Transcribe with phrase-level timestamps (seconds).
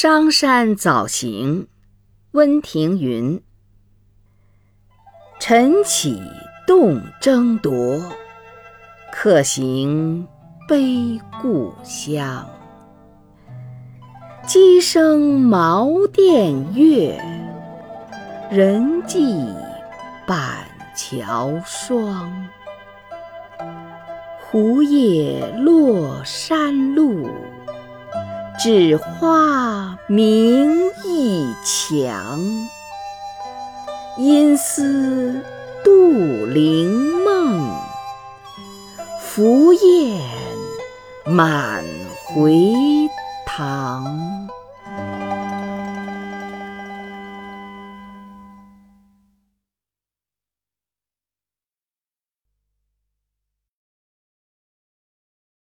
[0.00, 1.66] 商山早行，
[2.30, 3.42] 温庭筠。
[5.40, 6.22] 晨起
[6.68, 8.00] 动征铎，
[9.10, 10.28] 客行
[10.68, 12.48] 悲故乡。
[14.46, 17.20] 鸡声茅店月，
[18.52, 19.52] 人迹
[20.28, 22.48] 板桥霜。
[24.38, 27.28] 胡叶落山路。
[28.58, 32.40] 只花明驿墙，
[34.16, 35.40] 因思
[35.84, 36.90] 杜陵
[37.22, 37.72] 梦，
[39.20, 40.20] 凫雁
[41.24, 41.84] 满
[42.24, 42.74] 回
[43.46, 44.27] 塘。